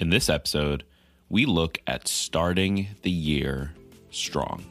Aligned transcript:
In 0.00 0.10
this 0.10 0.28
episode, 0.28 0.84
we 1.28 1.44
look 1.44 1.78
at 1.88 2.06
starting 2.06 2.86
the 3.02 3.10
year 3.10 3.74
strong. 4.12 4.64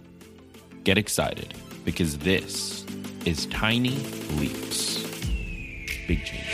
Get 0.85 0.97
excited 0.97 1.53
because 1.83 2.19
this 2.19 2.85
is 3.25 3.45
Tiny 3.48 3.98
Leaps. 4.37 5.03
Big 6.08 6.24
change. 6.24 6.45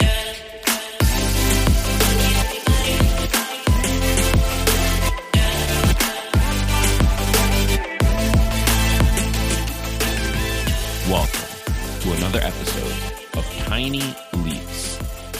Welcome 11.07 12.01
to 12.01 12.13
another 12.13 12.39
episode 12.39 13.37
of 13.37 13.45
Tiny 13.67 14.15
Leaps, 14.33 14.97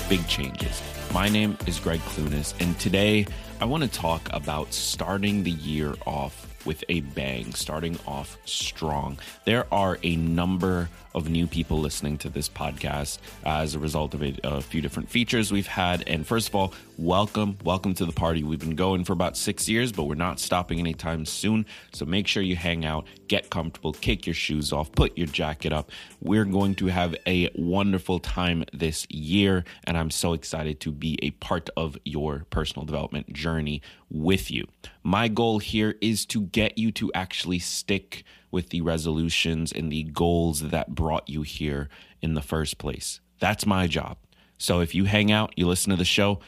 Big 0.08 0.28
Changes. 0.28 0.84
My 1.14 1.30
name 1.30 1.60
is 1.68 1.80
Greg 1.80 2.00
Clunis, 2.00 2.60
and 2.60 2.78
today 2.80 3.28
I 3.62 3.66
want 3.66 3.84
to 3.84 3.90
talk 3.90 4.28
about 4.34 4.74
starting 4.74 5.44
the 5.44 5.52
year 5.52 5.94
off 6.08 6.66
with 6.66 6.84
a 6.90 7.02
bang, 7.02 7.54
starting 7.54 8.00
off 8.08 8.36
strong. 8.46 9.20
There 9.46 9.72
are 9.72 10.00
a 10.02 10.16
number 10.16 10.90
of 11.14 11.30
new 11.30 11.46
people 11.46 11.78
listening 11.78 12.18
to 12.20 12.30
this 12.30 12.50
podcast 12.50 13.20
as 13.46 13.76
a 13.76 13.80
result 13.80 14.16
of 14.16 14.24
a, 14.24 14.36
a, 14.44 14.62
few 14.62 14.82
different 14.82 15.08
features 15.08 15.52
we've 15.52 15.68
had. 15.68 16.04
And 16.08 16.26
first 16.26 16.48
of 16.48 16.56
all, 16.56 16.74
welcome, 16.98 17.58
welcome 17.64 17.94
to 17.96 18.06
the 18.06 18.12
party. 18.12 18.44
We've 18.44 18.60
been 18.60 18.76
going 18.76 19.04
for 19.04 19.14
about 19.14 19.36
six 19.38 19.68
years, 19.68 19.92
but 19.92 20.04
we're 20.04 20.16
not 20.16 20.40
stopping 20.40 20.80
anytime 20.80 21.26
soon. 21.26 21.66
So 21.92 22.06
make 22.06 22.28
sure 22.28 22.44
you 22.44 22.56
hang 22.56 22.86
out, 22.86 23.08
get 23.28 23.50
comfortable, 23.50 23.94
kick 23.94 24.26
your 24.26 24.34
shoes 24.34 24.72
off, 24.72 24.92
put 24.92 25.18
your 25.18 25.28
jacket 25.28 25.74
up. 25.74 25.92
We're 26.22 26.46
going 26.46 26.76
to 26.76 26.88
have 26.88 27.16
a 27.26 27.50
wonderful 27.56 28.20
time 28.20 28.66
this 28.74 29.08
year, 29.10 29.64
and 29.86 29.98
I'm 29.98 30.12
so 30.12 30.34
excited 30.34 30.80
to 30.82 30.92
be 30.92 31.18
a 31.22 31.32
part 31.32 31.70
of 31.76 31.98
your 32.06 32.46
personal 32.50 32.86
development 32.86 33.32
journey 33.34 33.82
with 34.10 34.52
you. 34.52 34.68
My 35.04 35.28
goal 35.28 35.60
here 35.60 35.96
is 36.02 36.26
to 36.28 36.42
get 36.42 36.78
you 36.78 36.92
to 36.94 37.12
actually 37.14 37.60
stick 37.60 38.24
with 38.52 38.70
the 38.70 38.82
resolutions 38.82 39.72
and 39.72 39.92
the 39.92 40.04
goals 40.04 40.62
that 40.62 40.94
brought 40.94 41.28
you 41.28 41.42
here 41.42 41.90
in 42.22 42.36
the 42.36 42.42
first 42.42 42.78
place. 42.78 43.20
That's 43.40 43.66
my 43.66 43.88
job. 43.88 44.18
So 44.58 44.80
if 44.80 44.96
you 44.96 45.06
hang 45.06 45.32
out, 45.32 45.54
you 45.58 45.68
listen 45.68 45.90
to 45.90 45.98
the 45.98 46.06
show, 46.06 46.40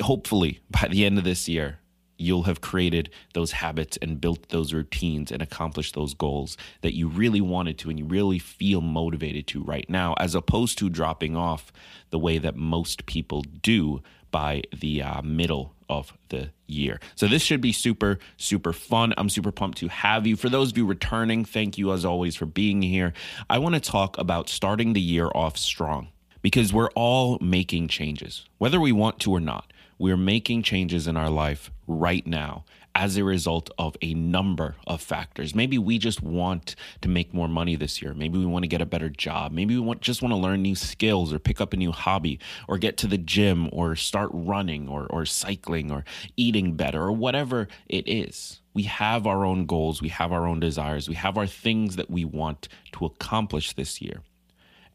hopefully 0.00 0.60
by 0.70 0.88
the 0.88 1.04
end 1.04 1.18
of 1.18 1.24
this 1.24 1.48
year, 1.48 1.78
you'll 2.18 2.44
have 2.44 2.60
created 2.60 3.10
those 3.34 3.52
habits 3.52 3.98
and 4.00 4.20
built 4.20 4.48
those 4.50 4.72
routines 4.72 5.32
and 5.32 5.42
accomplished 5.42 5.94
those 5.94 6.14
goals 6.14 6.56
that 6.82 6.94
you 6.94 7.08
really 7.08 7.40
wanted 7.40 7.78
to 7.78 7.90
and 7.90 7.98
you 7.98 8.04
really 8.04 8.38
feel 8.38 8.80
motivated 8.80 9.46
to 9.48 9.62
right 9.62 9.88
now, 9.90 10.14
as 10.18 10.34
opposed 10.34 10.78
to 10.78 10.88
dropping 10.88 11.36
off 11.36 11.72
the 12.10 12.18
way 12.18 12.38
that 12.38 12.56
most 12.56 13.06
people 13.06 13.42
do 13.42 14.02
by 14.30 14.62
the 14.74 15.02
uh, 15.02 15.20
middle 15.22 15.74
of 15.88 16.16
the 16.30 16.50
year. 16.66 16.98
So 17.16 17.26
this 17.26 17.42
should 17.42 17.60
be 17.60 17.72
super, 17.72 18.18
super 18.38 18.72
fun. 18.72 19.12
I'm 19.18 19.28
super 19.28 19.52
pumped 19.52 19.78
to 19.78 19.88
have 19.88 20.26
you. 20.26 20.36
For 20.36 20.48
those 20.48 20.70
of 20.70 20.78
you 20.78 20.86
returning, 20.86 21.44
thank 21.44 21.76
you 21.76 21.92
as 21.92 22.04
always 22.04 22.34
for 22.34 22.46
being 22.46 22.80
here. 22.80 23.12
I 23.50 23.58
want 23.58 23.74
to 23.74 23.80
talk 23.80 24.16
about 24.16 24.48
starting 24.48 24.94
the 24.94 25.00
year 25.00 25.28
off 25.34 25.58
strong 25.58 26.08
because 26.42 26.72
we're 26.72 26.90
all 26.90 27.38
making 27.40 27.88
changes, 27.88 28.44
whether 28.58 28.80
we 28.80 28.92
want 28.92 29.20
to 29.20 29.32
or 29.32 29.40
not. 29.40 29.72
We're 29.98 30.16
making 30.16 30.64
changes 30.64 31.06
in 31.06 31.16
our 31.16 31.30
life 31.30 31.70
right 31.86 32.26
now 32.26 32.64
as 32.94 33.16
a 33.16 33.24
result 33.24 33.70
of 33.78 33.96
a 34.02 34.14
number 34.14 34.76
of 34.86 35.00
factors. 35.00 35.54
Maybe 35.54 35.78
we 35.78 35.98
just 35.98 36.22
want 36.22 36.76
to 37.00 37.08
make 37.08 37.32
more 37.32 37.48
money 37.48 37.76
this 37.76 38.02
year. 38.02 38.12
Maybe 38.12 38.38
we 38.38 38.46
want 38.46 38.64
to 38.64 38.68
get 38.68 38.82
a 38.82 38.86
better 38.86 39.08
job. 39.08 39.52
Maybe 39.52 39.74
we 39.74 39.80
want, 39.80 40.00
just 40.00 40.20
want 40.20 40.32
to 40.32 40.36
learn 40.36 40.62
new 40.62 40.74
skills 40.74 41.32
or 41.32 41.38
pick 41.38 41.60
up 41.60 41.72
a 41.72 41.76
new 41.76 41.92
hobby 41.92 42.38
or 42.68 42.78
get 42.78 42.96
to 42.98 43.06
the 43.06 43.18
gym 43.18 43.68
or 43.72 43.96
start 43.96 44.30
running 44.32 44.88
or, 44.88 45.06
or 45.06 45.24
cycling 45.24 45.90
or 45.90 46.04
eating 46.36 46.74
better 46.74 47.02
or 47.02 47.12
whatever 47.12 47.68
it 47.88 48.08
is. 48.08 48.60
We 48.74 48.84
have 48.84 49.26
our 49.26 49.44
own 49.44 49.66
goals, 49.66 50.02
we 50.02 50.08
have 50.08 50.32
our 50.32 50.46
own 50.46 50.60
desires, 50.60 51.08
we 51.08 51.14
have 51.14 51.36
our 51.36 51.46
things 51.46 51.96
that 51.96 52.10
we 52.10 52.24
want 52.24 52.68
to 52.92 53.04
accomplish 53.04 53.74
this 53.74 54.00
year. 54.00 54.22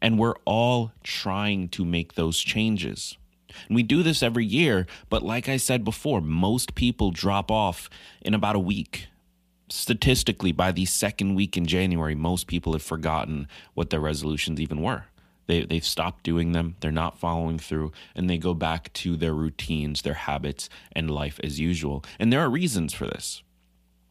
And 0.01 0.19
we're 0.19 0.35
all 0.45 0.91
trying 1.03 1.69
to 1.69 1.83
make 1.83 2.13
those 2.13 2.39
changes. 2.39 3.17
And 3.67 3.75
we 3.75 3.83
do 3.83 4.03
this 4.03 4.21
every 4.21 4.45
year, 4.45 4.85
but 5.09 5.23
like 5.23 5.49
I 5.49 5.57
said 5.57 5.83
before, 5.83 6.21
most 6.21 6.75
people 6.75 7.11
drop 7.11 7.49
off 7.49 7.89
in 8.21 8.33
about 8.33 8.55
a 8.55 8.59
week. 8.59 9.07
Statistically, 9.69 10.51
by 10.51 10.71
the 10.71 10.85
second 10.85 11.35
week 11.35 11.57
in 11.57 11.65
January, 11.65 12.15
most 12.15 12.47
people 12.47 12.73
have 12.73 12.83
forgotten 12.83 13.47
what 13.73 13.89
their 13.89 13.99
resolutions 13.99 14.61
even 14.61 14.81
were. 14.81 15.05
They, 15.47 15.63
they've 15.63 15.83
stopped 15.83 16.23
doing 16.23 16.51
them, 16.51 16.75
they're 16.81 16.91
not 16.91 17.19
following 17.19 17.57
through, 17.57 17.93
and 18.15 18.29
they 18.29 18.37
go 18.37 18.53
back 18.53 18.91
to 18.93 19.15
their 19.15 19.33
routines, 19.33 20.01
their 20.01 20.13
habits, 20.13 20.69
and 20.91 21.09
life 21.09 21.39
as 21.43 21.59
usual. 21.59 22.03
And 22.19 22.31
there 22.31 22.41
are 22.41 22.49
reasons 22.49 22.93
for 22.93 23.05
this. 23.05 23.43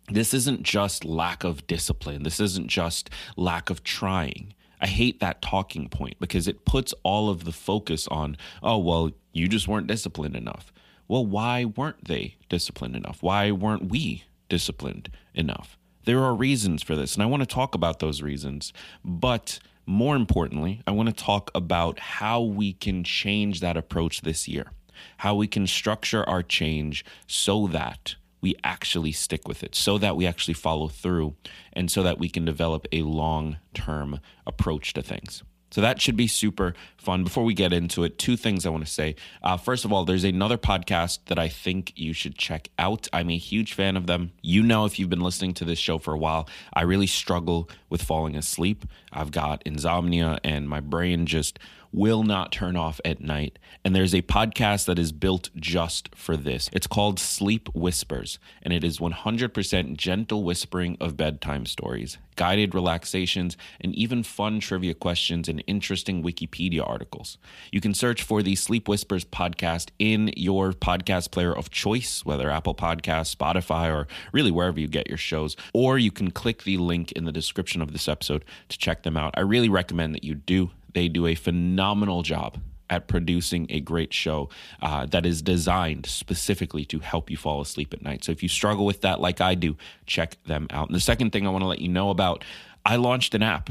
This 0.08 0.32
isn't 0.32 0.62
just 0.62 1.04
lack 1.04 1.44
of 1.44 1.66
discipline, 1.66 2.22
this 2.22 2.40
isn't 2.40 2.68
just 2.68 3.10
lack 3.36 3.70
of 3.70 3.82
trying. 3.84 4.54
I 4.80 4.86
hate 4.86 5.20
that 5.20 5.42
talking 5.42 5.88
point 5.88 6.18
because 6.20 6.48
it 6.48 6.64
puts 6.64 6.94
all 7.02 7.30
of 7.30 7.44
the 7.44 7.52
focus 7.52 8.06
on, 8.08 8.36
oh, 8.62 8.78
well, 8.78 9.10
you 9.32 9.48
just 9.48 9.68
weren't 9.68 9.86
disciplined 9.86 10.36
enough. 10.36 10.72
Well, 11.08 11.24
why 11.24 11.64
weren't 11.64 12.04
they 12.06 12.36
disciplined 12.48 12.96
enough? 12.96 13.22
Why 13.22 13.50
weren't 13.50 13.90
we 13.90 14.24
disciplined 14.48 15.10
enough? 15.34 15.78
There 16.04 16.22
are 16.22 16.34
reasons 16.34 16.82
for 16.82 16.94
this, 16.94 17.14
and 17.14 17.22
I 17.22 17.26
want 17.26 17.42
to 17.42 17.46
talk 17.46 17.74
about 17.74 17.98
those 17.98 18.22
reasons. 18.22 18.72
But 19.04 19.58
more 19.86 20.16
importantly, 20.16 20.82
I 20.86 20.90
want 20.90 21.08
to 21.08 21.14
talk 21.14 21.50
about 21.54 21.98
how 21.98 22.42
we 22.42 22.72
can 22.72 23.04
change 23.04 23.60
that 23.60 23.76
approach 23.76 24.22
this 24.22 24.48
year, 24.48 24.72
how 25.18 25.34
we 25.34 25.46
can 25.46 25.66
structure 25.66 26.28
our 26.28 26.42
change 26.42 27.04
so 27.26 27.66
that 27.68 28.16
we 28.40 28.54
actually 28.62 29.12
stick 29.12 29.48
with 29.48 29.62
it 29.62 29.74
so 29.74 29.98
that 29.98 30.16
we 30.16 30.26
actually 30.26 30.54
follow 30.54 30.88
through 30.88 31.34
and 31.72 31.90
so 31.90 32.02
that 32.02 32.18
we 32.18 32.28
can 32.28 32.44
develop 32.44 32.86
a 32.92 33.02
long 33.02 33.58
term 33.74 34.20
approach 34.46 34.92
to 34.94 35.02
things. 35.02 35.42
So 35.70 35.80
that 35.80 36.00
should 36.00 36.16
be 36.16 36.28
super 36.28 36.74
fun. 36.96 37.24
Before 37.24 37.44
we 37.44 37.52
get 37.52 37.72
into 37.72 38.04
it, 38.04 38.18
two 38.18 38.36
things 38.36 38.64
I 38.64 38.70
want 38.70 38.86
to 38.86 38.90
say. 38.90 39.16
Uh, 39.42 39.56
first 39.56 39.84
of 39.84 39.92
all, 39.92 40.04
there's 40.04 40.24
another 40.24 40.56
podcast 40.56 41.18
that 41.26 41.38
I 41.38 41.48
think 41.48 41.92
you 41.96 42.12
should 42.12 42.38
check 42.38 42.70
out. 42.78 43.08
I'm 43.12 43.30
a 43.30 43.36
huge 43.36 43.74
fan 43.74 43.96
of 43.96 44.06
them. 44.06 44.32
You 44.42 44.62
know, 44.62 44.84
if 44.84 44.98
you've 44.98 45.10
been 45.10 45.20
listening 45.20 45.54
to 45.54 45.64
this 45.64 45.78
show 45.78 45.98
for 45.98 46.14
a 46.14 46.18
while, 46.18 46.48
I 46.72 46.82
really 46.82 47.08
struggle 47.08 47.68
with 47.90 48.02
falling 48.02 48.36
asleep. 48.36 48.84
I've 49.12 49.32
got 49.32 49.62
insomnia, 49.66 50.38
and 50.44 50.68
my 50.68 50.80
brain 50.80 51.26
just 51.26 51.58
will 51.96 52.22
not 52.22 52.52
turn 52.52 52.76
off 52.76 53.00
at 53.04 53.20
night. 53.20 53.58
And 53.82 53.96
there's 53.96 54.14
a 54.14 54.22
podcast 54.22 54.84
that 54.84 54.98
is 54.98 55.10
built 55.10 55.48
just 55.56 56.14
for 56.14 56.36
this. 56.36 56.68
It's 56.72 56.86
called 56.86 57.18
Sleep 57.18 57.70
Whispers, 57.74 58.38
and 58.62 58.72
it 58.72 58.84
is 58.84 58.98
100% 58.98 59.96
gentle 59.96 60.44
whispering 60.44 60.98
of 61.00 61.16
bedtime 61.16 61.64
stories, 61.64 62.18
guided 62.36 62.74
relaxations, 62.74 63.56
and 63.80 63.94
even 63.94 64.22
fun 64.22 64.60
trivia 64.60 64.94
questions 64.94 65.48
and 65.48 65.62
interesting 65.66 66.22
Wikipedia 66.22 66.86
articles. 66.86 67.38
You 67.72 67.80
can 67.80 67.94
search 67.94 68.22
for 68.22 68.42
the 68.42 68.54
Sleep 68.54 68.88
Whispers 68.88 69.24
podcast 69.24 69.88
in 69.98 70.30
your 70.36 70.72
podcast 70.72 71.30
player 71.30 71.54
of 71.54 71.70
choice, 71.70 72.24
whether 72.24 72.50
Apple 72.50 72.74
Podcasts, 72.74 73.34
Spotify, 73.34 73.92
or 73.92 74.06
really 74.32 74.50
wherever 74.50 74.78
you 74.78 74.88
get 74.88 75.08
your 75.08 75.18
shows, 75.18 75.56
or 75.72 75.98
you 75.98 76.10
can 76.10 76.30
click 76.30 76.62
the 76.62 76.76
link 76.76 77.12
in 77.12 77.24
the 77.24 77.32
description 77.32 77.82
of 77.82 77.92
this 77.92 78.08
episode 78.08 78.44
to 78.68 78.78
check 78.78 79.02
them 79.02 79.16
out. 79.16 79.34
I 79.36 79.40
really 79.40 79.68
recommend 79.68 80.14
that 80.14 80.24
you 80.24 80.34
do. 80.34 80.70
They 80.94 81.08
do 81.08 81.26
a 81.26 81.34
phenomenal 81.34 82.22
job 82.22 82.58
at 82.90 83.08
producing 83.08 83.66
a 83.70 83.80
great 83.80 84.12
show 84.12 84.48
uh, 84.80 85.06
that 85.06 85.26
is 85.26 85.42
designed 85.42 86.06
specifically 86.06 86.84
to 86.86 86.98
help 86.98 87.30
you 87.30 87.36
fall 87.36 87.60
asleep 87.60 87.92
at 87.92 88.02
night. 88.02 88.24
So 88.24 88.32
if 88.32 88.42
you 88.42 88.48
struggle 88.48 88.86
with 88.86 89.00
that, 89.02 89.20
like 89.20 89.40
I 89.40 89.54
do, 89.54 89.76
check 90.06 90.42
them 90.44 90.66
out. 90.70 90.88
And 90.88 90.94
the 90.94 91.00
second 91.00 91.30
thing 91.30 91.46
I 91.46 91.50
want 91.50 91.62
to 91.62 91.68
let 91.68 91.80
you 91.80 91.88
know 91.88 92.10
about, 92.10 92.44
I 92.84 92.96
launched 92.96 93.34
an 93.34 93.42
app. 93.42 93.70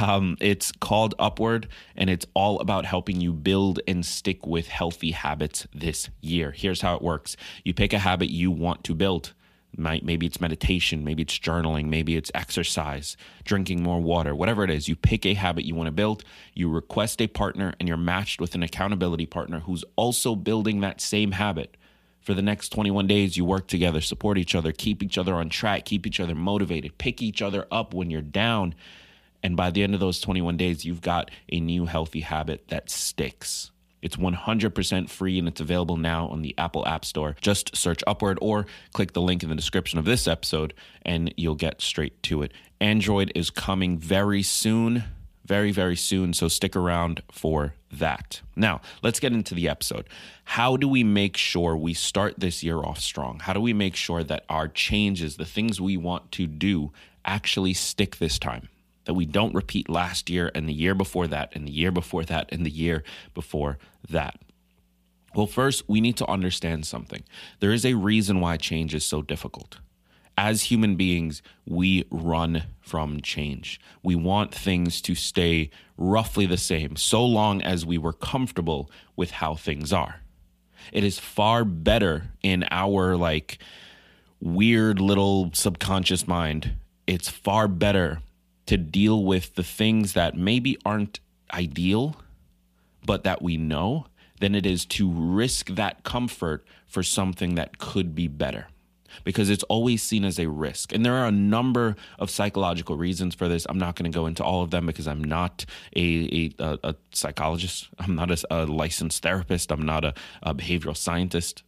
Um, 0.00 0.36
it's 0.40 0.72
called 0.72 1.14
Upward, 1.18 1.68
and 1.96 2.08
it's 2.08 2.24
all 2.34 2.60
about 2.60 2.86
helping 2.86 3.20
you 3.20 3.32
build 3.32 3.80
and 3.86 4.06
stick 4.06 4.46
with 4.46 4.68
healthy 4.68 5.10
habits 5.10 5.66
this 5.74 6.08
year. 6.20 6.52
Here's 6.52 6.80
how 6.80 6.96
it 6.96 7.02
works 7.02 7.36
you 7.64 7.74
pick 7.74 7.92
a 7.92 7.98
habit 7.98 8.30
you 8.30 8.50
want 8.50 8.84
to 8.84 8.94
build 8.94 9.32
maybe 9.76 10.26
it's 10.26 10.40
meditation, 10.40 11.04
maybe 11.04 11.22
it's 11.22 11.38
journaling, 11.38 11.86
maybe 11.86 12.16
it's 12.16 12.30
exercise, 12.34 13.16
drinking 13.44 13.82
more 13.82 14.00
water, 14.00 14.34
whatever 14.34 14.64
it 14.64 14.70
is. 14.70 14.88
You 14.88 14.96
pick 14.96 15.24
a 15.24 15.34
habit 15.34 15.64
you 15.64 15.74
want 15.74 15.86
to 15.86 15.92
build, 15.92 16.24
you 16.54 16.68
request 16.68 17.20
a 17.20 17.26
partner, 17.26 17.74
and 17.78 17.88
you're 17.88 17.96
matched 17.96 18.40
with 18.40 18.54
an 18.54 18.62
accountability 18.62 19.26
partner 19.26 19.60
who's 19.60 19.84
also 19.96 20.34
building 20.34 20.80
that 20.80 21.00
same 21.00 21.32
habit. 21.32 21.76
For 22.20 22.34
the 22.34 22.42
next 22.42 22.68
21 22.68 23.08
days, 23.08 23.36
you 23.36 23.44
work 23.44 23.66
together, 23.66 24.00
support 24.00 24.38
each 24.38 24.54
other, 24.54 24.70
keep 24.70 25.02
each 25.02 25.18
other 25.18 25.34
on 25.34 25.48
track, 25.48 25.84
keep 25.84 26.06
each 26.06 26.20
other 26.20 26.36
motivated, 26.36 26.96
pick 26.98 27.20
each 27.20 27.42
other 27.42 27.66
up 27.70 27.94
when 27.94 28.10
you're 28.10 28.20
down. 28.20 28.74
And 29.42 29.56
by 29.56 29.70
the 29.70 29.82
end 29.82 29.94
of 29.94 30.00
those 30.00 30.20
21 30.20 30.56
days, 30.56 30.84
you've 30.84 31.00
got 31.00 31.32
a 31.50 31.58
new 31.58 31.86
healthy 31.86 32.20
habit 32.20 32.68
that 32.68 32.90
sticks. 32.90 33.72
It's 34.02 34.16
100% 34.16 35.08
free 35.08 35.38
and 35.38 35.48
it's 35.48 35.60
available 35.60 35.96
now 35.96 36.26
on 36.28 36.42
the 36.42 36.54
Apple 36.58 36.86
App 36.86 37.04
Store. 37.04 37.36
Just 37.40 37.76
search 37.76 38.02
Upward 38.06 38.38
or 38.42 38.66
click 38.92 39.12
the 39.12 39.22
link 39.22 39.42
in 39.42 39.48
the 39.48 39.54
description 39.54 39.98
of 39.98 40.04
this 40.04 40.26
episode 40.28 40.74
and 41.02 41.32
you'll 41.36 41.54
get 41.54 41.80
straight 41.80 42.20
to 42.24 42.42
it. 42.42 42.52
Android 42.80 43.30
is 43.34 43.48
coming 43.48 43.96
very 43.98 44.42
soon. 44.42 45.04
very, 45.44 45.72
very 45.72 45.96
soon. 45.96 46.32
So 46.32 46.48
stick 46.48 46.76
around 46.76 47.22
for 47.30 47.74
that. 47.92 48.40
Now, 48.56 48.80
let's 49.02 49.20
get 49.20 49.32
into 49.32 49.54
the 49.54 49.68
episode. 49.68 50.08
How 50.44 50.76
do 50.76 50.88
we 50.88 51.04
make 51.04 51.36
sure 51.36 51.76
we 51.76 51.94
start 51.94 52.38
this 52.38 52.62
year 52.62 52.78
off 52.78 53.00
strong? 53.00 53.40
How 53.40 53.52
do 53.52 53.60
we 53.60 53.72
make 53.72 53.96
sure 53.96 54.22
that 54.24 54.44
our 54.48 54.68
changes, 54.68 55.36
the 55.36 55.44
things 55.44 55.80
we 55.80 55.96
want 55.96 56.30
to 56.32 56.46
do, 56.46 56.92
actually 57.24 57.74
stick 57.74 58.16
this 58.16 58.38
time? 58.38 58.68
That 59.04 59.14
we 59.14 59.26
don't 59.26 59.54
repeat 59.54 59.88
last 59.88 60.30
year 60.30 60.50
and 60.54 60.68
the 60.68 60.74
year 60.74 60.94
before 60.94 61.26
that 61.26 61.54
and 61.54 61.66
the 61.66 61.72
year 61.72 61.90
before 61.90 62.24
that 62.24 62.48
and 62.52 62.64
the 62.64 62.70
year 62.70 63.02
before 63.34 63.78
that. 64.08 64.38
Well, 65.34 65.46
first, 65.46 65.88
we 65.88 66.00
need 66.00 66.16
to 66.18 66.30
understand 66.30 66.86
something. 66.86 67.24
There 67.60 67.72
is 67.72 67.84
a 67.84 67.94
reason 67.94 68.40
why 68.40 68.58
change 68.58 68.94
is 68.94 69.04
so 69.04 69.22
difficult 69.22 69.78
as 70.36 70.64
human 70.64 70.96
beings, 70.96 71.42
we 71.66 72.04
run 72.10 72.64
from 72.80 73.20
change. 73.20 73.80
We 74.02 74.14
want 74.14 74.54
things 74.54 75.00
to 75.02 75.14
stay 75.14 75.70
roughly 75.96 76.46
the 76.46 76.56
same 76.56 76.96
so 76.96 77.24
long 77.24 77.62
as 77.62 77.84
we 77.84 77.98
were 77.98 78.12
comfortable 78.12 78.90
with 79.14 79.32
how 79.32 79.54
things 79.54 79.92
are. 79.92 80.20
It 80.92 81.04
is 81.04 81.18
far 81.18 81.64
better 81.64 82.30
in 82.42 82.64
our 82.70 83.16
like 83.16 83.58
weird 84.40 85.00
little 85.00 85.50
subconscious 85.52 86.26
mind. 86.26 86.72
It's 87.06 87.28
far 87.28 87.68
better 87.68 88.20
to 88.66 88.76
deal 88.76 89.24
with 89.24 89.54
the 89.54 89.62
things 89.62 90.12
that 90.14 90.36
maybe 90.36 90.78
aren't 90.84 91.20
ideal, 91.52 92.16
but 93.04 93.24
that 93.24 93.42
we 93.42 93.56
know, 93.56 94.06
than 94.40 94.54
it 94.54 94.66
is 94.66 94.84
to 94.84 95.10
risk 95.10 95.68
that 95.70 96.02
comfort 96.04 96.66
for 96.86 97.02
something 97.02 97.54
that 97.54 97.78
could 97.78 98.14
be 98.14 98.28
better 98.28 98.66
because 99.24 99.50
it's 99.50 99.62
always 99.64 100.02
seen 100.02 100.24
as 100.24 100.38
a 100.38 100.48
risk. 100.48 100.92
And 100.92 101.04
there 101.04 101.14
are 101.14 101.26
a 101.26 101.32
number 101.32 101.96
of 102.18 102.30
psychological 102.30 102.96
reasons 102.96 103.34
for 103.34 103.48
this. 103.48 103.66
I'm 103.68 103.78
not 103.78 103.96
going 103.96 104.10
to 104.10 104.16
go 104.16 104.26
into 104.26 104.42
all 104.42 104.62
of 104.62 104.70
them 104.70 104.86
because 104.86 105.06
I'm 105.06 105.22
not 105.22 105.64
a, 105.96 106.52
a, 106.58 106.78
a 106.82 106.94
psychologist, 107.12 107.88
I'm 107.98 108.14
not 108.14 108.30
a, 108.30 108.46
a, 108.50 108.66
licensed 108.66 109.22
therapist, 109.22 109.70
I'm 109.70 109.82
not 109.82 110.04
a, 110.04 110.14
a 110.42 110.54
behavioral 110.54 110.96
scientist. 110.96 111.62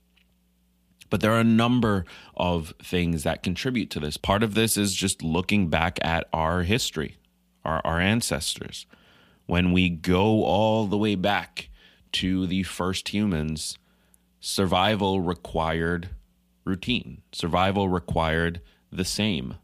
But 1.14 1.20
there 1.20 1.30
are 1.30 1.38
a 1.38 1.44
number 1.44 2.06
of 2.36 2.74
things 2.82 3.22
that 3.22 3.44
contribute 3.44 3.88
to 3.90 4.00
this. 4.00 4.16
Part 4.16 4.42
of 4.42 4.54
this 4.54 4.76
is 4.76 4.92
just 4.92 5.22
looking 5.22 5.68
back 5.68 6.00
at 6.02 6.26
our 6.32 6.64
history, 6.64 7.18
our, 7.64 7.80
our 7.84 8.00
ancestors. 8.00 8.84
When 9.46 9.70
we 9.70 9.90
go 9.90 10.42
all 10.42 10.88
the 10.88 10.98
way 10.98 11.14
back 11.14 11.68
to 12.14 12.48
the 12.48 12.64
first 12.64 13.10
humans, 13.10 13.78
survival 14.40 15.20
required 15.20 16.08
routine. 16.64 17.22
Survival 17.30 17.88
required 17.88 18.60
the 18.90 19.04
same. 19.04 19.54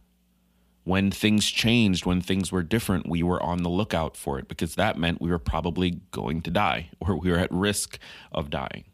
When 0.85 1.11
things 1.11 1.51
changed, 1.51 2.07
when 2.07 2.21
things 2.21 2.53
were 2.53 2.63
different, 2.63 3.09
we 3.09 3.25
were 3.25 3.43
on 3.43 3.65
the 3.65 3.71
lookout 3.71 4.17
for 4.17 4.39
it 4.39 4.47
because 4.47 4.77
that 4.77 4.99
meant 4.99 5.21
we 5.21 5.31
were 5.31 5.41
probably 5.41 5.99
going 6.13 6.43
to 6.43 6.51
die 6.53 6.91
or 7.01 7.17
we 7.17 7.29
were 7.29 7.39
at 7.39 7.51
risk 7.51 7.99
of 8.31 8.51
dying. 8.51 8.85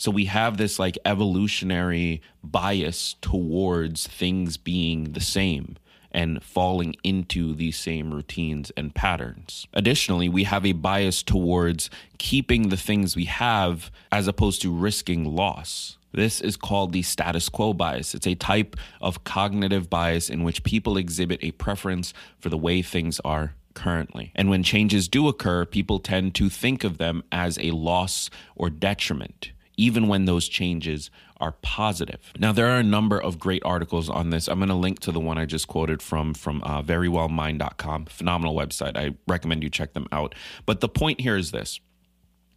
So 0.00 0.10
we 0.10 0.24
have 0.24 0.56
this 0.56 0.78
like 0.78 0.96
evolutionary 1.04 2.22
bias 2.42 3.16
towards 3.20 4.06
things 4.06 4.56
being 4.56 5.12
the 5.12 5.20
same 5.20 5.76
and 6.10 6.42
falling 6.42 6.96
into 7.04 7.54
these 7.54 7.76
same 7.76 8.14
routines 8.14 8.72
and 8.78 8.94
patterns. 8.94 9.66
Additionally, 9.74 10.26
we 10.26 10.44
have 10.44 10.64
a 10.64 10.72
bias 10.72 11.22
towards 11.22 11.90
keeping 12.16 12.70
the 12.70 12.78
things 12.78 13.14
we 13.14 13.26
have 13.26 13.90
as 14.10 14.26
opposed 14.26 14.62
to 14.62 14.74
risking 14.74 15.26
loss. 15.26 15.98
This 16.12 16.40
is 16.40 16.56
called 16.56 16.94
the 16.94 17.02
status 17.02 17.50
quo 17.50 17.74
bias. 17.74 18.14
It's 18.14 18.26
a 18.26 18.34
type 18.34 18.76
of 19.02 19.24
cognitive 19.24 19.90
bias 19.90 20.30
in 20.30 20.44
which 20.44 20.64
people 20.64 20.96
exhibit 20.96 21.40
a 21.42 21.50
preference 21.50 22.14
for 22.38 22.48
the 22.48 22.56
way 22.56 22.80
things 22.80 23.20
are 23.22 23.52
currently. 23.74 24.32
And 24.34 24.48
when 24.48 24.62
changes 24.62 25.08
do 25.08 25.28
occur, 25.28 25.66
people 25.66 25.98
tend 25.98 26.34
to 26.36 26.48
think 26.48 26.84
of 26.84 26.96
them 26.96 27.22
as 27.30 27.58
a 27.58 27.72
loss 27.72 28.30
or 28.56 28.70
detriment, 28.70 29.52
even 29.80 30.08
when 30.08 30.26
those 30.26 30.46
changes 30.46 31.10
are 31.38 31.52
positive. 31.62 32.20
Now, 32.38 32.52
there 32.52 32.66
are 32.66 32.78
a 32.78 32.82
number 32.84 33.18
of 33.18 33.38
great 33.38 33.62
articles 33.64 34.10
on 34.10 34.28
this. 34.28 34.46
I'm 34.46 34.58
going 34.58 34.68
to 34.68 34.74
link 34.74 35.00
to 35.00 35.10
the 35.10 35.18
one 35.18 35.38
I 35.38 35.46
just 35.46 35.68
quoted 35.68 36.02
from 36.02 36.34
from 36.34 36.62
uh, 36.62 36.82
verywellmind.com. 36.82 38.04
Phenomenal 38.04 38.54
website. 38.54 38.96
I 38.96 39.16
recommend 39.26 39.62
you 39.62 39.70
check 39.70 39.94
them 39.94 40.06
out. 40.12 40.34
But 40.66 40.80
the 40.80 40.88
point 40.88 41.22
here 41.22 41.36
is 41.36 41.50
this: 41.50 41.80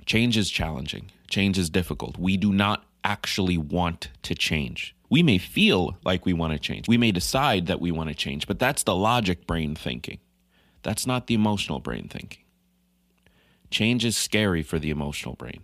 change 0.06 0.36
is 0.36 0.50
challenging. 0.50 1.12
Change 1.30 1.58
is 1.58 1.70
difficult. 1.70 2.18
We 2.18 2.36
do 2.36 2.52
not 2.52 2.86
actually 3.06 3.58
want 3.58 4.10
to 4.24 4.36
change. 4.36 4.94
We 5.10 5.24
may 5.24 5.38
feel 5.38 5.98
like 6.04 6.25
we 6.25 6.34
want 6.34 6.54
to 6.54 6.60
change. 6.60 6.90
We 6.90 6.98
may 6.98 7.12
decide 7.12 7.68
that 7.68 7.80
we 7.80 7.92
want 7.92 8.10
to 8.10 8.16
change, 8.16 8.48
but 8.48 8.60
that's 8.60 8.84
the 8.84 8.96
logic 8.96 9.48
brain 9.48 9.75
thinking. 9.75 10.20
That's 10.81 11.08
not 11.08 11.28
the 11.28 11.36
emotional 11.36 11.80
brain 11.80 12.10
thinking. 12.10 12.44
Change 13.70 14.04
is 14.04 14.18
scary 14.18 14.62
for 14.62 14.78
the 14.78 14.90
emotional 14.90 15.36
brain. 15.36 15.62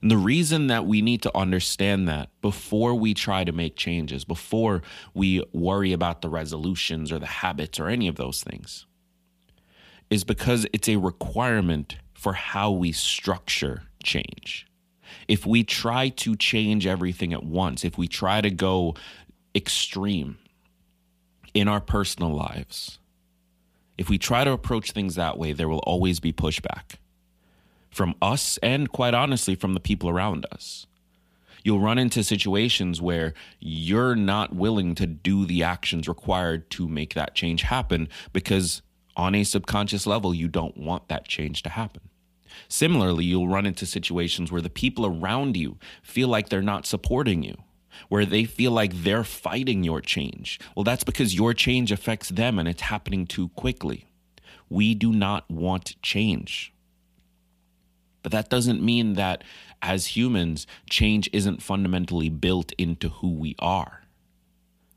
And 0.00 0.10
the 0.10 0.16
reason 0.16 0.68
that 0.68 0.86
we 0.86 1.02
need 1.02 1.22
to 1.22 1.36
understand 1.36 2.08
that 2.08 2.30
before 2.40 2.94
we 2.94 3.14
try 3.14 3.44
to 3.44 3.52
make 3.52 3.76
changes, 3.76 4.24
before 4.24 4.82
we 5.14 5.42
worry 5.52 5.92
about 5.92 6.22
the 6.22 6.28
resolutions 6.28 7.10
or 7.10 7.18
the 7.18 7.26
habits 7.26 7.80
or 7.80 7.88
any 7.88 8.06
of 8.06 8.16
those 8.16 8.42
things, 8.42 8.86
is 10.08 10.24
because 10.24 10.66
it's 10.72 10.88
a 10.88 10.96
requirement 10.96 11.96
for 12.14 12.32
how 12.32 12.70
we 12.70 12.92
structure 12.92 13.82
change. 14.02 14.66
If 15.26 15.44
we 15.44 15.64
try 15.64 16.10
to 16.10 16.36
change 16.36 16.86
everything 16.86 17.32
at 17.32 17.42
once, 17.42 17.84
if 17.84 17.98
we 17.98 18.08
try 18.08 18.40
to 18.40 18.50
go 18.50 18.94
extreme 19.54 20.38
in 21.54 21.66
our 21.66 21.80
personal 21.80 22.34
lives, 22.34 22.98
if 23.96 24.08
we 24.08 24.16
try 24.16 24.44
to 24.44 24.52
approach 24.52 24.92
things 24.92 25.16
that 25.16 25.38
way, 25.38 25.52
there 25.52 25.68
will 25.68 25.80
always 25.80 26.20
be 26.20 26.32
pushback 26.32 26.98
from 27.90 28.14
us 28.20 28.58
and, 28.62 28.90
quite 28.90 29.14
honestly, 29.14 29.54
from 29.54 29.74
the 29.74 29.80
people 29.80 30.08
around 30.08 30.46
us. 30.52 30.86
You'll 31.64 31.80
run 31.80 31.98
into 31.98 32.22
situations 32.22 33.02
where 33.02 33.34
you're 33.58 34.14
not 34.14 34.54
willing 34.54 34.94
to 34.94 35.06
do 35.06 35.44
the 35.44 35.62
actions 35.62 36.08
required 36.08 36.70
to 36.70 36.88
make 36.88 37.14
that 37.14 37.34
change 37.34 37.62
happen 37.62 38.08
because, 38.32 38.82
on 39.16 39.34
a 39.34 39.44
subconscious 39.44 40.06
level, 40.06 40.32
you 40.32 40.48
don't 40.48 40.76
want 40.76 41.08
that 41.08 41.26
change 41.26 41.62
to 41.64 41.70
happen. 41.70 42.02
Similarly, 42.68 43.24
you'll 43.24 43.48
run 43.48 43.66
into 43.66 43.86
situations 43.86 44.50
where 44.50 44.62
the 44.62 44.70
people 44.70 45.04
around 45.06 45.56
you 45.56 45.78
feel 46.02 46.28
like 46.28 46.48
they're 46.48 46.62
not 46.62 46.86
supporting 46.86 47.42
you, 47.42 47.56
where 48.08 48.24
they 48.24 48.44
feel 48.44 48.72
like 48.72 49.02
they're 49.02 49.24
fighting 49.24 49.84
your 49.84 50.00
change. 50.00 50.60
Well, 50.74 50.84
that's 50.84 51.04
because 51.04 51.34
your 51.34 51.54
change 51.54 51.92
affects 51.92 52.28
them 52.28 52.58
and 52.58 52.68
it's 52.68 52.82
happening 52.82 53.26
too 53.26 53.48
quickly. 53.50 54.06
We 54.70 54.94
do 54.94 55.12
not 55.12 55.50
want 55.50 56.00
change. 56.02 56.72
But 58.22 58.32
that 58.32 58.50
doesn't 58.50 58.82
mean 58.82 59.14
that 59.14 59.44
as 59.80 60.16
humans, 60.16 60.66
change 60.90 61.30
isn't 61.32 61.62
fundamentally 61.62 62.28
built 62.28 62.72
into 62.78 63.08
who 63.08 63.32
we 63.32 63.54
are. 63.58 64.02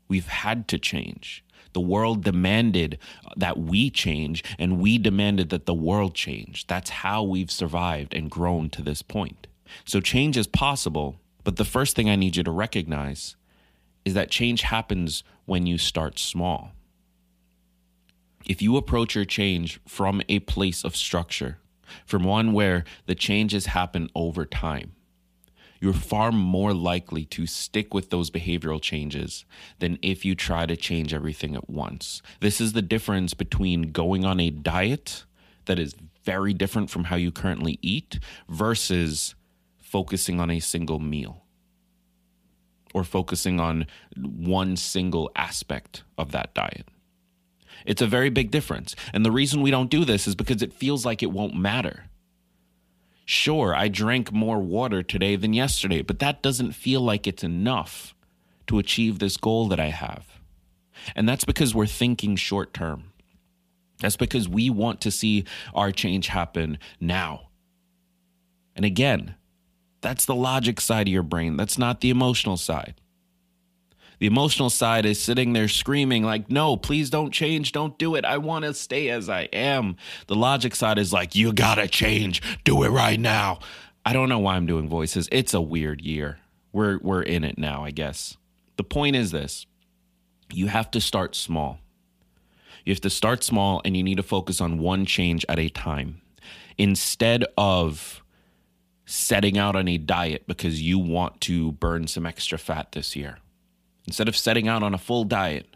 We've 0.08 0.28
had 0.28 0.68
to 0.68 0.78
change. 0.78 1.44
The 1.72 1.80
world 1.80 2.22
demanded 2.22 2.98
that 3.36 3.58
we 3.58 3.88
change, 3.88 4.44
and 4.58 4.78
we 4.78 4.98
demanded 4.98 5.48
that 5.50 5.66
the 5.66 5.74
world 5.74 6.14
change. 6.14 6.66
That's 6.66 6.90
how 6.90 7.22
we've 7.22 7.50
survived 7.50 8.12
and 8.12 8.30
grown 8.30 8.68
to 8.70 8.82
this 8.82 9.00
point. 9.00 9.46
So 9.84 10.00
change 10.00 10.36
is 10.36 10.46
possible, 10.46 11.18
but 11.44 11.56
the 11.56 11.64
first 11.64 11.96
thing 11.96 12.10
I 12.10 12.16
need 12.16 12.36
you 12.36 12.42
to 12.42 12.50
recognize 12.50 13.36
is 14.04 14.14
that 14.14 14.30
change 14.30 14.62
happens 14.62 15.24
when 15.46 15.64
you 15.64 15.78
start 15.78 16.18
small. 16.18 16.72
If 18.44 18.60
you 18.60 18.76
approach 18.76 19.14
your 19.14 19.24
change 19.24 19.80
from 19.86 20.20
a 20.28 20.40
place 20.40 20.84
of 20.84 20.96
structure, 20.96 21.58
from 22.06 22.24
one 22.24 22.52
where 22.52 22.84
the 23.06 23.14
changes 23.14 23.66
happen 23.66 24.08
over 24.14 24.44
time, 24.44 24.92
you're 25.80 25.92
far 25.92 26.30
more 26.30 26.72
likely 26.72 27.24
to 27.24 27.44
stick 27.44 27.92
with 27.92 28.10
those 28.10 28.30
behavioral 28.30 28.80
changes 28.80 29.44
than 29.80 29.98
if 30.00 30.24
you 30.24 30.36
try 30.36 30.64
to 30.64 30.76
change 30.76 31.12
everything 31.12 31.56
at 31.56 31.68
once. 31.68 32.22
This 32.38 32.60
is 32.60 32.72
the 32.72 32.82
difference 32.82 33.34
between 33.34 33.90
going 33.90 34.24
on 34.24 34.38
a 34.38 34.50
diet 34.50 35.24
that 35.64 35.80
is 35.80 35.96
very 36.24 36.54
different 36.54 36.88
from 36.88 37.04
how 37.04 37.16
you 37.16 37.32
currently 37.32 37.80
eat 37.82 38.20
versus 38.48 39.34
focusing 39.80 40.38
on 40.38 40.50
a 40.50 40.60
single 40.60 41.00
meal 41.00 41.42
or 42.94 43.02
focusing 43.02 43.58
on 43.58 43.86
one 44.16 44.76
single 44.76 45.30
aspect 45.34 46.04
of 46.16 46.30
that 46.30 46.54
diet. 46.54 46.86
It's 47.86 48.02
a 48.02 48.06
very 48.06 48.30
big 48.30 48.50
difference. 48.50 48.94
And 49.12 49.24
the 49.24 49.32
reason 49.32 49.62
we 49.62 49.70
don't 49.70 49.90
do 49.90 50.04
this 50.04 50.26
is 50.26 50.34
because 50.34 50.62
it 50.62 50.72
feels 50.72 51.04
like 51.04 51.22
it 51.22 51.32
won't 51.32 51.56
matter. 51.56 52.04
Sure, 53.24 53.74
I 53.74 53.88
drank 53.88 54.32
more 54.32 54.58
water 54.58 55.02
today 55.02 55.36
than 55.36 55.52
yesterday, 55.52 56.02
but 56.02 56.18
that 56.18 56.42
doesn't 56.42 56.72
feel 56.72 57.00
like 57.00 57.26
it's 57.26 57.44
enough 57.44 58.14
to 58.66 58.78
achieve 58.78 59.18
this 59.18 59.36
goal 59.36 59.68
that 59.68 59.80
I 59.80 59.88
have. 59.88 60.40
And 61.14 61.28
that's 61.28 61.44
because 61.44 61.74
we're 61.74 61.86
thinking 61.86 62.36
short 62.36 62.74
term. 62.74 63.12
That's 64.00 64.16
because 64.16 64.48
we 64.48 64.68
want 64.70 65.00
to 65.02 65.10
see 65.10 65.44
our 65.74 65.92
change 65.92 66.26
happen 66.26 66.78
now. 67.00 67.48
And 68.74 68.84
again, 68.84 69.36
that's 70.00 70.24
the 70.24 70.34
logic 70.34 70.80
side 70.80 71.06
of 71.06 71.12
your 71.12 71.22
brain, 71.22 71.56
that's 71.56 71.78
not 71.78 72.00
the 72.00 72.10
emotional 72.10 72.56
side. 72.56 72.94
The 74.22 74.28
emotional 74.28 74.70
side 74.70 75.04
is 75.04 75.20
sitting 75.20 75.52
there 75.52 75.66
screaming, 75.66 76.22
like, 76.22 76.48
no, 76.48 76.76
please 76.76 77.10
don't 77.10 77.32
change. 77.32 77.72
Don't 77.72 77.98
do 77.98 78.14
it. 78.14 78.24
I 78.24 78.38
want 78.38 78.64
to 78.64 78.72
stay 78.72 79.08
as 79.10 79.28
I 79.28 79.48
am. 79.52 79.96
The 80.28 80.36
logic 80.36 80.76
side 80.76 80.96
is 80.96 81.12
like, 81.12 81.34
you 81.34 81.52
got 81.52 81.74
to 81.74 81.88
change. 81.88 82.40
Do 82.62 82.84
it 82.84 82.90
right 82.90 83.18
now. 83.18 83.58
I 84.06 84.12
don't 84.12 84.28
know 84.28 84.38
why 84.38 84.54
I'm 84.54 84.64
doing 84.64 84.88
voices. 84.88 85.28
It's 85.32 85.54
a 85.54 85.60
weird 85.60 86.02
year. 86.02 86.38
We're, 86.72 86.98
we're 86.98 87.22
in 87.22 87.42
it 87.42 87.58
now, 87.58 87.82
I 87.84 87.90
guess. 87.90 88.36
The 88.76 88.84
point 88.84 89.16
is 89.16 89.32
this 89.32 89.66
you 90.52 90.68
have 90.68 90.92
to 90.92 91.00
start 91.00 91.34
small. 91.34 91.80
You 92.84 92.92
have 92.92 93.00
to 93.00 93.10
start 93.10 93.42
small 93.42 93.82
and 93.84 93.96
you 93.96 94.04
need 94.04 94.18
to 94.18 94.22
focus 94.22 94.60
on 94.60 94.78
one 94.78 95.04
change 95.04 95.44
at 95.48 95.58
a 95.58 95.68
time 95.68 96.20
instead 96.78 97.44
of 97.58 98.22
setting 99.04 99.58
out 99.58 99.74
on 99.74 99.88
a 99.88 99.98
diet 99.98 100.46
because 100.46 100.80
you 100.80 101.00
want 101.00 101.40
to 101.40 101.72
burn 101.72 102.06
some 102.06 102.24
extra 102.24 102.56
fat 102.56 102.92
this 102.92 103.16
year. 103.16 103.38
Instead 104.06 104.28
of 104.28 104.36
setting 104.36 104.68
out 104.68 104.82
on 104.82 104.94
a 104.94 104.98
full 104.98 105.24
diet, 105.24 105.66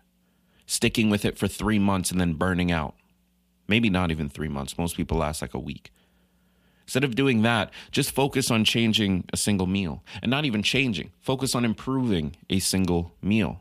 sticking 0.66 1.10
with 1.10 1.24
it 1.24 1.38
for 1.38 1.48
three 1.48 1.78
months 1.78 2.10
and 2.10 2.20
then 2.20 2.34
burning 2.34 2.72
out. 2.72 2.94
Maybe 3.68 3.90
not 3.90 4.10
even 4.10 4.28
three 4.28 4.48
months. 4.48 4.78
Most 4.78 4.96
people 4.96 5.18
last 5.18 5.42
like 5.42 5.54
a 5.54 5.58
week. 5.58 5.92
Instead 6.84 7.04
of 7.04 7.16
doing 7.16 7.42
that, 7.42 7.72
just 7.90 8.12
focus 8.12 8.50
on 8.50 8.64
changing 8.64 9.24
a 9.32 9.36
single 9.36 9.66
meal 9.66 10.04
and 10.22 10.30
not 10.30 10.44
even 10.44 10.62
changing. 10.62 11.10
Focus 11.20 11.54
on 11.54 11.64
improving 11.64 12.36
a 12.48 12.60
single 12.60 13.12
meal. 13.20 13.60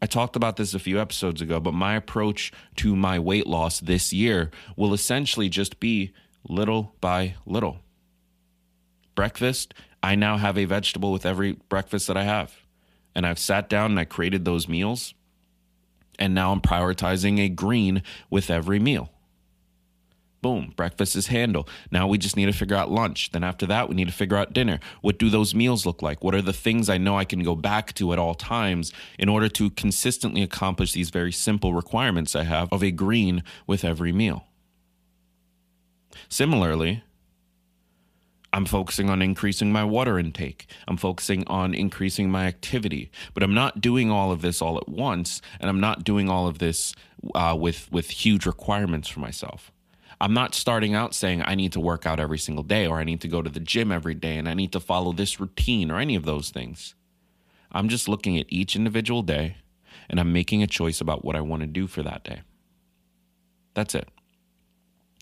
I 0.00 0.06
talked 0.06 0.36
about 0.36 0.56
this 0.56 0.72
a 0.72 0.78
few 0.78 0.98
episodes 0.98 1.42
ago, 1.42 1.60
but 1.60 1.74
my 1.74 1.94
approach 1.94 2.50
to 2.76 2.96
my 2.96 3.18
weight 3.18 3.46
loss 3.46 3.80
this 3.80 4.12
year 4.14 4.50
will 4.74 4.94
essentially 4.94 5.50
just 5.50 5.78
be 5.80 6.14
little 6.48 6.94
by 7.02 7.34
little. 7.44 7.80
Breakfast, 9.20 9.74
I 10.02 10.14
now 10.14 10.38
have 10.38 10.56
a 10.56 10.64
vegetable 10.64 11.12
with 11.12 11.26
every 11.26 11.52
breakfast 11.68 12.06
that 12.06 12.16
I 12.16 12.22
have. 12.22 12.54
And 13.14 13.26
I've 13.26 13.38
sat 13.38 13.68
down 13.68 13.90
and 13.90 14.00
I 14.00 14.06
created 14.06 14.46
those 14.46 14.66
meals. 14.66 15.12
And 16.18 16.34
now 16.34 16.52
I'm 16.52 16.62
prioritizing 16.62 17.38
a 17.38 17.50
green 17.50 18.02
with 18.30 18.48
every 18.48 18.78
meal. 18.78 19.10
Boom, 20.40 20.72
breakfast 20.74 21.16
is 21.16 21.26
handled. 21.26 21.68
Now 21.90 22.08
we 22.08 22.16
just 22.16 22.34
need 22.34 22.46
to 22.46 22.54
figure 22.54 22.78
out 22.78 22.90
lunch. 22.90 23.30
Then 23.32 23.44
after 23.44 23.66
that, 23.66 23.90
we 23.90 23.94
need 23.94 24.08
to 24.08 24.14
figure 24.14 24.38
out 24.38 24.54
dinner. 24.54 24.80
What 25.02 25.18
do 25.18 25.28
those 25.28 25.54
meals 25.54 25.84
look 25.84 26.00
like? 26.00 26.24
What 26.24 26.34
are 26.34 26.40
the 26.40 26.54
things 26.54 26.88
I 26.88 26.96
know 26.96 27.18
I 27.18 27.26
can 27.26 27.42
go 27.42 27.54
back 27.54 27.92
to 27.96 28.14
at 28.14 28.18
all 28.18 28.34
times 28.34 28.90
in 29.18 29.28
order 29.28 29.50
to 29.50 29.68
consistently 29.68 30.42
accomplish 30.42 30.92
these 30.92 31.10
very 31.10 31.30
simple 31.30 31.74
requirements 31.74 32.34
I 32.34 32.44
have 32.44 32.72
of 32.72 32.82
a 32.82 32.90
green 32.90 33.42
with 33.66 33.84
every 33.84 34.12
meal? 34.12 34.46
Similarly, 36.30 37.02
I'm 38.52 38.64
focusing 38.64 39.08
on 39.08 39.22
increasing 39.22 39.70
my 39.72 39.84
water 39.84 40.18
intake. 40.18 40.66
I'm 40.88 40.96
focusing 40.96 41.46
on 41.46 41.72
increasing 41.72 42.30
my 42.30 42.46
activity, 42.46 43.10
but 43.32 43.42
I'm 43.42 43.54
not 43.54 43.80
doing 43.80 44.10
all 44.10 44.32
of 44.32 44.42
this 44.42 44.60
all 44.60 44.76
at 44.76 44.88
once, 44.88 45.40
and 45.60 45.70
I'm 45.70 45.80
not 45.80 46.02
doing 46.02 46.28
all 46.28 46.48
of 46.48 46.58
this 46.58 46.94
uh, 47.34 47.56
with 47.58 47.90
with 47.92 48.10
huge 48.10 48.46
requirements 48.46 49.08
for 49.08 49.20
myself. 49.20 49.70
I'm 50.20 50.34
not 50.34 50.54
starting 50.54 50.94
out 50.94 51.14
saying 51.14 51.42
I 51.44 51.54
need 51.54 51.72
to 51.72 51.80
work 51.80 52.04
out 52.04 52.20
every 52.20 52.38
single 52.38 52.64
day 52.64 52.86
or 52.86 52.98
I 52.98 53.04
need 53.04 53.22
to 53.22 53.28
go 53.28 53.40
to 53.40 53.48
the 53.48 53.60
gym 53.60 53.90
every 53.90 54.14
day 54.14 54.36
and 54.36 54.48
I 54.48 54.54
need 54.54 54.70
to 54.72 54.80
follow 54.80 55.12
this 55.12 55.40
routine 55.40 55.90
or 55.90 55.98
any 55.98 56.14
of 56.14 56.26
those 56.26 56.50
things. 56.50 56.94
I'm 57.72 57.88
just 57.88 58.06
looking 58.06 58.38
at 58.38 58.44
each 58.50 58.76
individual 58.76 59.22
day 59.22 59.56
and 60.10 60.20
I'm 60.20 60.32
making 60.32 60.62
a 60.62 60.66
choice 60.66 61.00
about 61.00 61.24
what 61.24 61.36
I 61.36 61.40
want 61.40 61.62
to 61.62 61.66
do 61.66 61.86
for 61.86 62.02
that 62.02 62.24
day. 62.24 62.42
That's 63.72 63.94
it. 63.94 64.08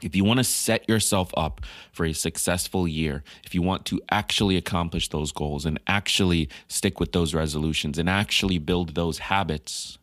If 0.03 0.15
you 0.15 0.23
want 0.25 0.39
to 0.39 0.45
set 0.45 0.89
yourself 0.89 1.33
up 1.37 1.61
for 1.91 2.07
a 2.07 2.13
successful 2.13 2.87
year, 2.87 3.25
if 3.45 3.55
you 3.55 3.63
want 3.63 3.85
to 3.87 4.01
actually 4.11 4.57
accomplish 4.57 5.09
those 5.09 5.33
goals 5.33 5.67
and 5.67 5.81
actually 5.89 6.49
stick 6.69 7.01
with 7.01 7.13
those 7.13 7.35
resolutions 7.35 7.99
and 7.99 8.09
actually 8.09 8.59
build 8.59 8.95
those 8.95 9.19
habits, 9.19 9.99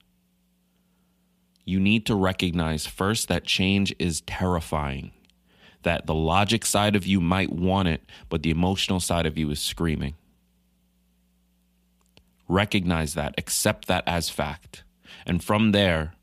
you 1.63 1.79
need 1.79 2.05
to 2.05 2.15
recognize 2.15 2.85
first 2.85 3.29
that 3.29 3.45
change 3.45 3.95
is 3.97 4.21
terrifying, 4.21 5.11
that 5.83 6.05
the 6.07 6.13
logic 6.13 6.65
side 6.65 6.95
of 6.95 7.05
you 7.05 7.21
might 7.21 7.51
want 7.51 7.87
it, 7.87 8.01
but 8.27 8.43
the 8.43 8.51
emotional 8.51 8.99
side 8.99 9.25
of 9.25 9.37
you 9.37 9.49
is 9.49 9.61
screaming. 9.61 10.15
Recognize 12.49 13.13
that, 13.13 13.33
accept 13.37 13.87
that 13.87 14.03
as 14.05 14.29
fact. 14.29 14.83
And 15.25 15.41
from 15.41 15.71
there, 15.71 16.14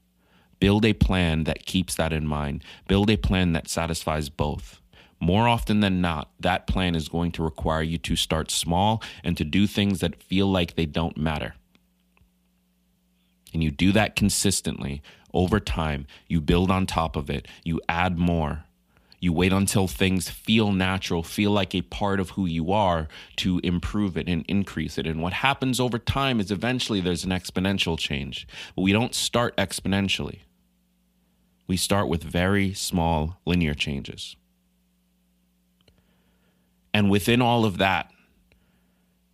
build 0.63 0.85
a 0.85 0.93
plan 0.93 1.43
that 1.43 1.67
keeps 1.67 1.97
that 1.97 2.13
in 2.13 2.25
mind, 2.25 2.63
build 2.87 3.11
a 3.11 3.17
plan 3.17 3.51
that 3.51 3.67
satisfies 3.67 4.29
both. 4.29 4.81
More 5.19 5.49
often 5.49 5.81
than 5.81 6.01
not, 6.01 6.31
that 6.39 6.69
plan 6.69 6.95
is 6.95 7.09
going 7.09 7.33
to 7.33 7.43
require 7.43 7.83
you 7.83 7.99
to 7.99 8.15
start 8.15 8.49
small 8.49 9.03
and 9.25 9.37
to 9.37 9.43
do 9.43 9.67
things 9.67 9.99
that 9.99 10.23
feel 10.23 10.47
like 10.47 10.77
they 10.77 10.87
don't 10.87 11.17
matter. 11.17 11.57
And 13.53 13.61
you 13.61 13.73
do 13.73 13.91
that 13.91 14.15
consistently 14.15 15.03
over 15.35 15.59
time, 15.59 16.07
you 16.29 16.41
build 16.41 16.71
on 16.71 16.87
top 16.87 17.17
of 17.17 17.29
it, 17.29 17.49
you 17.65 17.81
add 17.89 18.17
more. 18.17 18.63
You 19.19 19.33
wait 19.33 19.53
until 19.53 19.89
things 19.89 20.29
feel 20.29 20.71
natural, 20.71 21.25
feel 21.25 21.51
like 21.51 21.75
a 21.75 21.83
part 21.83 22.21
of 22.21 22.31
who 22.31 22.47
you 22.47 22.71
are 22.71 23.09
to 23.37 23.61
improve 23.65 24.17
it 24.17 24.29
and 24.29 24.45
increase 24.47 24.97
it. 24.97 25.09
And 25.09 25.21
what 25.21 25.33
happens 25.33 25.81
over 25.81 25.99
time 25.99 26.39
is 26.39 26.53
eventually 26.53 27.01
there's 27.01 27.25
an 27.25 27.31
exponential 27.31 27.99
change. 27.99 28.47
But 28.77 28.83
we 28.83 28.93
don't 28.93 29.15
start 29.15 29.57
exponentially, 29.57 30.41
we 31.73 31.77
start 31.79 32.07
with 32.07 32.23
very 32.23 32.75
small 32.75 33.41
linear 33.47 33.75
changes. 33.75 34.37
And 36.93 37.11
within 37.11 37.41
all 37.41 37.65
of 37.65 37.79
that, 37.79 38.13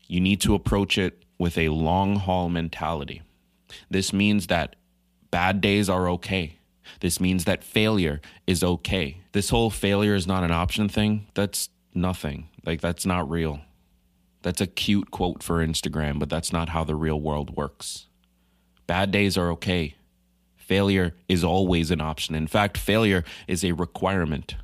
you 0.07 0.21
need 0.21 0.41
to 0.43 0.55
approach 0.55 0.97
it 0.97 1.25
with 1.37 1.59
a 1.59 1.69
long 1.69 2.17
haul 2.17 2.49
mentality. 2.49 3.23
This 3.91 4.13
means 4.13 4.47
that 4.47 4.77
Bad 5.31 5.61
days 5.61 5.89
are 5.89 6.09
okay. 6.11 6.59
This 7.01 7.21
means 7.21 7.45
that 7.45 7.63
failure 7.63 8.21
is 8.47 8.65
okay. 8.65 9.19
This 9.33 9.51
whole 9.51 9.71
failure 9.71 10.15
is 10.15 10.27
not 10.27 10.43
an 10.43 10.51
option 10.51 10.89
thing, 10.89 11.27
that's 11.35 11.69
nothing. 11.95 12.49
Like, 12.65 12.81
that's 12.81 13.05
not 13.05 13.29
real. 13.29 13.61
That's 14.43 14.61
a 14.61 14.67
cute 14.67 15.11
quote 15.11 15.43
for 15.43 15.59
Instagram, 15.59 16.19
but 16.19 16.31
that's 16.31 16.53
not 16.53 16.71
how 16.71 16.85
the 16.85 16.95
real 16.95 17.21
world 17.21 17.57
works. 17.57 18.07
Bad 18.87 19.11
days 19.11 19.37
are 19.37 19.51
okay. 19.53 19.97
Failure 20.69 21.15
is 21.29 21.43
always 21.43 21.91
an 21.91 22.03
option. 22.03 22.35
In 22.35 22.47
fact, 22.47 22.77
failure 22.77 23.25
is 23.47 23.65
a 23.65 23.73
requirement. 23.73 24.55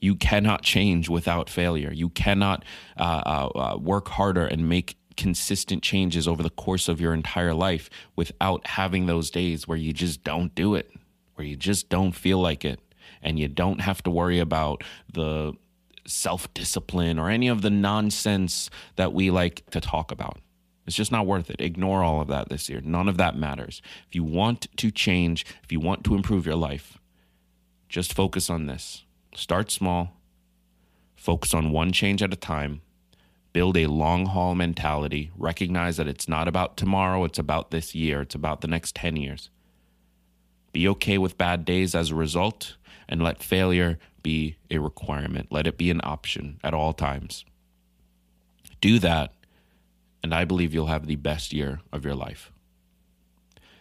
You 0.00 0.14
cannot 0.14 0.62
change 0.62 1.08
without 1.08 1.50
failure. 1.50 1.92
You 1.92 2.10
cannot 2.10 2.64
uh, 2.96 3.22
uh, 3.26 3.58
uh, 3.58 3.76
work 3.78 4.06
harder 4.06 4.46
and 4.46 4.68
make 4.68 4.96
consistent 5.16 5.82
changes 5.82 6.28
over 6.28 6.44
the 6.44 6.50
course 6.50 6.88
of 6.88 7.00
your 7.00 7.12
entire 7.12 7.52
life 7.52 7.90
without 8.14 8.64
having 8.68 9.06
those 9.06 9.32
days 9.32 9.66
where 9.66 9.76
you 9.76 9.92
just 9.92 10.22
don't 10.22 10.54
do 10.54 10.76
it, 10.76 10.92
where 11.34 11.44
you 11.44 11.56
just 11.56 11.88
don't 11.88 12.12
feel 12.12 12.38
like 12.38 12.64
it, 12.64 12.78
and 13.20 13.36
you 13.36 13.48
don't 13.48 13.80
have 13.80 14.04
to 14.04 14.10
worry 14.12 14.38
about 14.38 14.84
the 15.12 15.52
self 16.06 16.54
discipline 16.54 17.18
or 17.18 17.30
any 17.30 17.48
of 17.48 17.62
the 17.62 17.70
nonsense 17.70 18.70
that 18.94 19.12
we 19.12 19.28
like 19.32 19.68
to 19.70 19.80
talk 19.80 20.12
about. 20.12 20.38
It's 20.90 20.96
just 20.96 21.12
not 21.12 21.24
worth 21.24 21.50
it. 21.50 21.60
Ignore 21.60 22.02
all 22.02 22.20
of 22.20 22.26
that 22.26 22.48
this 22.48 22.68
year. 22.68 22.80
None 22.82 23.08
of 23.08 23.16
that 23.16 23.36
matters. 23.36 23.80
If 24.08 24.16
you 24.16 24.24
want 24.24 24.66
to 24.76 24.90
change, 24.90 25.46
if 25.62 25.70
you 25.70 25.78
want 25.78 26.02
to 26.02 26.16
improve 26.16 26.44
your 26.44 26.56
life, 26.56 26.98
just 27.88 28.12
focus 28.12 28.50
on 28.50 28.66
this. 28.66 29.04
Start 29.32 29.70
small, 29.70 30.16
focus 31.14 31.54
on 31.54 31.70
one 31.70 31.92
change 31.92 32.24
at 32.24 32.32
a 32.32 32.36
time, 32.36 32.80
build 33.52 33.76
a 33.76 33.86
long 33.86 34.26
haul 34.26 34.56
mentality, 34.56 35.30
recognize 35.38 35.96
that 35.96 36.08
it's 36.08 36.26
not 36.28 36.48
about 36.48 36.76
tomorrow, 36.76 37.22
it's 37.22 37.38
about 37.38 37.70
this 37.70 37.94
year, 37.94 38.22
it's 38.22 38.34
about 38.34 38.60
the 38.60 38.66
next 38.66 38.96
10 38.96 39.14
years. 39.14 39.48
Be 40.72 40.88
okay 40.88 41.18
with 41.18 41.38
bad 41.38 41.64
days 41.64 41.94
as 41.94 42.10
a 42.10 42.16
result, 42.16 42.74
and 43.08 43.22
let 43.22 43.44
failure 43.44 44.00
be 44.24 44.56
a 44.72 44.78
requirement. 44.78 45.52
Let 45.52 45.68
it 45.68 45.78
be 45.78 45.92
an 45.92 46.00
option 46.02 46.58
at 46.64 46.74
all 46.74 46.92
times. 46.92 47.44
Do 48.80 48.98
that, 48.98 49.32
and 50.22 50.34
I 50.34 50.44
believe 50.44 50.74
you'll 50.74 50.86
have 50.86 51.06
the 51.06 51.16
best 51.16 51.52
year 51.52 51.80
of 51.92 52.04
your 52.04 52.14
life. 52.14 52.52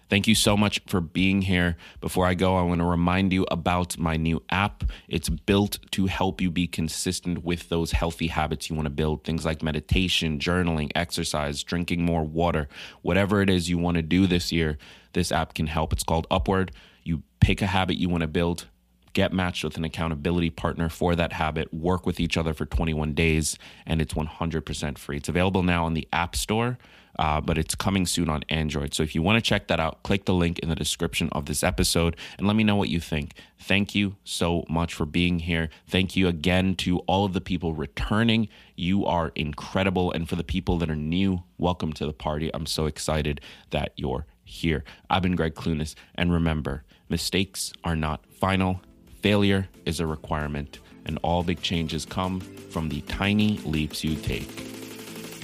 Thank 0.10 0.28
you 0.28 0.34
so 0.34 0.58
much 0.58 0.82
for 0.88 1.02
being 1.02 1.44
here. 1.44 1.78
Before 2.02 2.26
I 2.26 2.34
go, 2.34 2.58
I 2.58 2.64
want 2.64 2.80
to 2.80 2.86
remind 2.86 3.32
you 3.32 3.46
about 3.52 4.00
my 4.00 4.18
new 4.18 4.42
app. 4.50 4.84
It's 5.08 5.30
built 5.30 5.78
to 5.92 6.08
help 6.08 6.42
you 6.42 6.50
be 6.50 6.66
consistent 6.66 7.44
with 7.44 7.70
those 7.70 7.92
healthy 7.92 8.28
habits 8.28 8.72
you 8.72 8.76
want 8.76 8.88
to 8.88 8.92
build. 8.92 9.24
Things 9.24 9.46
like 9.46 9.62
meditation, 9.62 10.40
journaling, 10.40 10.90
exercise, 10.96 11.62
drinking 11.62 12.06
more 12.06 12.24
water, 12.24 12.68
whatever 13.04 13.44
it 13.44 13.52
is 13.52 13.70
you 13.70 13.78
want 13.78 13.98
to 13.98 14.02
do 14.02 14.26
this 14.26 14.52
year, 14.52 14.80
this 15.14 15.32
app 15.32 15.54
can 15.54 15.68
help. 15.68 15.94
It's 15.94 16.04
called 16.04 16.26
Upward. 16.32 16.72
You 17.04 17.22
pick 17.40 17.62
a 17.62 17.68
habit 17.68 17.98
you 17.98 18.10
want 18.10 18.22
to 18.22 18.28
build, 18.28 18.66
get 19.14 19.34
matched 19.34 19.64
with 19.64 19.78
an 19.78 19.84
accountability 19.84 20.50
partner 20.50 20.90
for 20.90 21.16
that 21.16 21.34
habit, 21.34 21.74
work 21.74 22.06
with 22.06 22.20
each 22.20 22.38
other 22.38 22.54
for 22.54 22.66
21 22.66 23.14
days, 23.14 23.58
and 23.86 24.02
it's 24.02 24.14
100% 24.14 24.98
free. 24.98 25.18
It's 25.18 25.30
available 25.30 25.64
now 25.64 25.86
on 25.86 25.94
the 25.94 26.08
App 26.14 26.36
Store, 26.36 26.78
uh, 27.18 27.42
but 27.42 27.58
it's 27.58 27.76
coming 27.76 28.06
soon 28.06 28.30
on 28.30 28.44
Android. 28.50 28.94
So 28.94 29.04
if 29.04 29.14
you 29.14 29.22
want 29.22 29.38
to 29.38 29.42
check 29.42 29.68
that 29.68 29.80
out, 29.80 30.04
click 30.04 30.26
the 30.26 30.34
link 30.34 30.60
in 30.60 30.70
the 30.70 30.76
description 30.76 31.30
of 31.34 31.46
this 31.46 31.64
episode 31.64 32.16
and 32.38 32.48
let 32.48 32.56
me 32.56 32.64
know 32.64 32.76
what 32.76 32.90
you 32.90 33.00
think. 33.00 33.34
Thank 33.60 33.94
you 33.94 34.16
so 34.24 34.64
much 34.70 34.94
for 34.94 35.06
being 35.06 35.40
here. 35.40 35.70
Thank 35.88 36.16
you 36.16 36.28
again 36.28 36.76
to 36.76 37.00
all 37.00 37.26
of 37.26 37.34
the 37.34 37.42
people 37.42 37.74
returning. 37.74 38.48
You 38.76 39.06
are 39.06 39.32
incredible. 39.36 40.12
And 40.12 40.30
for 40.30 40.36
the 40.36 40.44
people 40.44 40.78
that 40.78 40.90
are 40.90 40.96
new, 40.96 41.44
welcome 41.58 41.92
to 41.94 42.06
the 42.06 42.14
party. 42.14 42.52
I'm 42.54 42.66
so 42.66 42.86
excited 42.86 43.42
that 43.72 43.92
you're 43.98 44.26
here. 44.50 44.84
I've 45.10 45.22
been 45.22 45.36
Greg 45.36 45.56
Clunis, 45.56 45.96
and 46.16 46.32
remember, 46.32 46.84
mistakes 47.08 47.72
are 47.84 47.96
not 47.96 48.26
final 48.26 48.82
Failure 49.22 49.68
is 49.86 50.00
a 50.00 50.08
requirement, 50.08 50.80
and 51.06 51.20
all 51.24 51.44
big 51.44 51.62
changes 51.62 52.06
come 52.06 52.40
from 52.40 52.88
the 52.88 53.02
tiny 53.02 53.58
leaps 53.66 54.04
you 54.04 54.16
take 54.16 54.50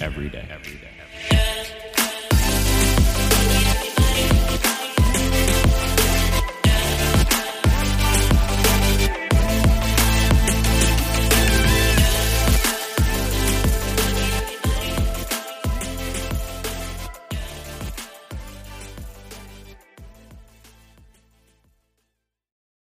every 0.00 0.30
day. 0.30 0.48
Every 0.50 0.74
day. 0.74 0.90
Every 1.02 1.28
day. 1.28 1.55